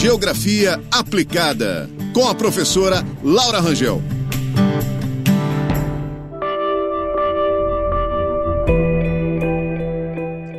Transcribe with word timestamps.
Geografia 0.00 0.80
Aplicada, 0.92 1.90
com 2.14 2.28
a 2.28 2.32
professora 2.32 3.04
Laura 3.20 3.58
Rangel. 3.58 4.00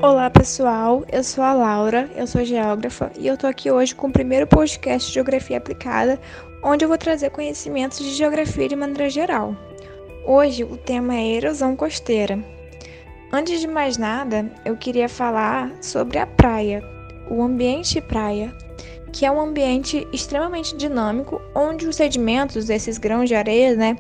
Olá 0.01 0.29
pessoal, 0.29 1.05
eu 1.09 1.23
sou 1.23 1.41
a 1.41 1.53
Laura, 1.53 2.11
eu 2.17 2.27
sou 2.27 2.43
geógrafa 2.43 3.13
e 3.17 3.27
eu 3.27 3.37
tô 3.37 3.47
aqui 3.47 3.71
hoje 3.71 3.95
com 3.95 4.07
o 4.07 4.11
primeiro 4.11 4.45
podcast 4.45 5.07
de 5.07 5.13
Geografia 5.13 5.57
Aplicada, 5.57 6.19
onde 6.61 6.83
eu 6.83 6.89
vou 6.89 6.97
trazer 6.97 7.29
conhecimentos 7.29 7.99
de 7.99 8.13
geografia 8.13 8.67
de 8.67 8.75
maneira 8.75 9.09
geral. 9.09 9.55
Hoje 10.25 10.65
o 10.65 10.75
tema 10.75 11.15
é 11.15 11.35
erosão 11.35 11.77
costeira. 11.77 12.37
Antes 13.31 13.61
de 13.61 13.67
mais 13.67 13.95
nada, 13.95 14.51
eu 14.65 14.75
queria 14.75 15.07
falar 15.07 15.71
sobre 15.81 16.17
a 16.17 16.27
praia, 16.27 16.83
o 17.29 17.41
ambiente 17.41 18.01
praia, 18.01 18.53
que 19.09 19.25
é 19.25 19.31
um 19.31 19.39
ambiente 19.39 20.07
extremamente 20.13 20.75
dinâmico, 20.75 21.41
onde 21.53 21.87
os 21.87 21.95
sedimentos, 21.95 22.69
esses 22.69 22.97
grãos 22.97 23.27
de 23.27 23.35
areia, 23.35 23.75
né, 23.75 23.97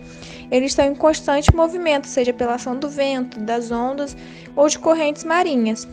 eles 0.51 0.71
estão 0.71 0.85
em 0.85 0.95
constante 0.95 1.53
movimento, 1.55 2.07
seja 2.07 2.33
pela 2.33 2.55
ação 2.55 2.77
do 2.77 2.89
vento, 2.89 3.39
das 3.39 3.71
ondas 3.71 4.15
ou 4.55 4.67
de 4.67 4.79
correntes 4.79 5.23
marinhas. 5.23 5.87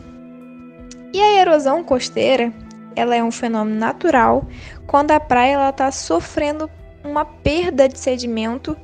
E 1.13 1.21
a 1.21 1.41
erosão 1.41 1.83
costeira, 1.83 2.51
ela 2.95 3.15
é 3.15 3.23
um 3.23 3.31
fenômeno 3.31 3.79
natural 3.79 4.45
quando 4.85 5.11
a 5.11 5.19
praia 5.19 5.69
está 5.69 5.91
sofrendo 5.91 6.69
uma 7.03 7.23
perda 7.23 7.87
de 7.87 7.97
sedimento 7.97 8.75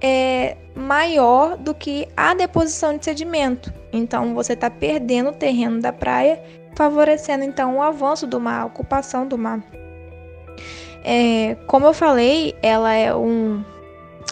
é, 0.00 0.56
maior 0.74 1.56
do 1.56 1.74
que 1.74 2.06
a 2.16 2.34
deposição 2.34 2.96
de 2.96 3.04
sedimento. 3.04 3.72
Então 3.92 4.34
você 4.34 4.52
está 4.52 4.70
perdendo 4.70 5.30
o 5.30 5.32
terreno 5.32 5.80
da 5.80 5.92
praia 5.92 6.42
favorecendo 6.76 7.42
então 7.42 7.78
o 7.78 7.82
avanço 7.82 8.26
do 8.26 8.38
mar, 8.38 8.60
a 8.60 8.66
ocupação 8.66 9.26
do 9.26 9.36
mar. 9.36 9.60
É, 11.02 11.56
como 11.66 11.86
eu 11.86 11.92
falei, 11.92 12.54
ela 12.62 12.92
é 12.92 13.12
um 13.14 13.64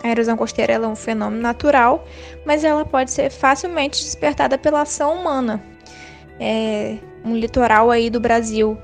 a 0.03 0.09
erosão 0.09 0.37
costeira 0.37 0.75
é 0.75 0.81
um 0.81 0.95
fenômeno 0.95 1.41
natural, 1.41 2.05
mas 2.45 2.63
ela 2.63 2.85
pode 2.85 3.11
ser 3.11 3.31
facilmente 3.31 4.05
despertada 4.05 4.59
pela 4.59 4.83
ação 4.83 5.15
humana. 5.15 5.63
É, 6.39 6.99
um 7.25 7.35
litoral 7.35 7.91
aí 7.91 8.11
do 8.11 8.21
Brasil, 8.21 8.77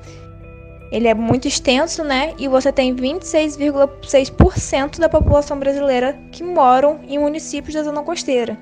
ele 0.90 1.08
é 1.08 1.14
muito 1.14 1.46
extenso, 1.46 2.02
né? 2.02 2.32
E 2.38 2.48
você 2.48 2.72
tem 2.72 2.96
26,6% 2.96 4.98
da 4.98 5.10
população 5.10 5.58
brasileira 5.58 6.18
que 6.32 6.42
moram 6.42 7.00
em 7.06 7.18
municípios 7.18 7.74
da 7.74 7.82
zona 7.82 8.02
costeira. 8.02 8.56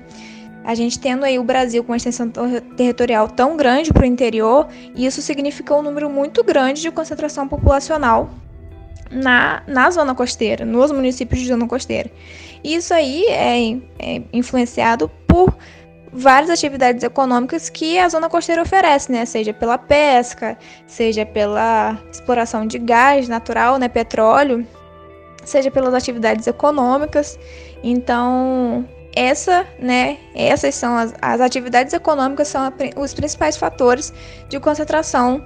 A 0.63 0.75
gente 0.75 0.99
tendo 0.99 1.23
aí 1.23 1.39
o 1.39 1.43
Brasil 1.43 1.83
com 1.83 1.91
uma 1.91 1.97
extensão 1.97 2.29
territorial 2.75 3.27
tão 3.27 3.55
grande 3.57 3.91
para 3.91 4.03
o 4.03 4.05
interior, 4.05 4.67
isso 4.95 5.21
significa 5.21 5.73
um 5.73 5.81
número 5.81 6.09
muito 6.09 6.43
grande 6.43 6.81
de 6.81 6.91
concentração 6.91 7.47
populacional 7.47 8.29
na, 9.09 9.63
na 9.67 9.89
zona 9.89 10.13
costeira, 10.13 10.65
nos 10.65 10.91
municípios 10.91 11.41
de 11.41 11.47
zona 11.47 11.67
costeira. 11.67 12.11
Isso 12.63 12.93
aí 12.93 13.25
é, 13.27 13.71
é 13.99 14.21
influenciado 14.33 15.09
por 15.27 15.55
várias 16.11 16.49
atividades 16.49 17.03
econômicas 17.03 17.69
que 17.69 17.97
a 17.97 18.09
zona 18.09 18.29
costeira 18.29 18.61
oferece, 18.61 19.11
né? 19.11 19.25
Seja 19.25 19.53
pela 19.53 19.77
pesca, 19.77 20.57
seja 20.85 21.25
pela 21.25 21.97
exploração 22.11 22.65
de 22.65 22.77
gás 22.79 23.27
natural, 23.27 23.77
né? 23.77 23.87
Petróleo, 23.87 24.65
seja 25.45 25.71
pelas 25.71 25.93
atividades 25.93 26.47
econômicas. 26.47 27.39
Então, 27.83 28.85
essa, 29.15 29.65
né, 29.79 30.17
essas 30.35 30.75
são 30.75 30.95
as, 30.95 31.13
as 31.21 31.41
atividades 31.41 31.93
econômicas 31.93 32.47
são 32.47 32.61
a, 32.61 32.73
os 32.99 33.13
principais 33.13 33.57
fatores 33.57 34.13
de 34.47 34.59
concentração 34.59 35.43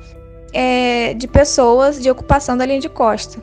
é, 0.53 1.13
de 1.13 1.27
pessoas 1.27 2.01
de 2.01 2.09
ocupação 2.09 2.55
da 2.55 2.65
linha 2.65 2.79
de 2.79 2.89
costa. 2.89 3.41